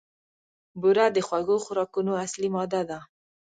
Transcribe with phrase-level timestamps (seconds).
[0.81, 2.99] بوره د خوږو خوراکونو اصلي ماده ده.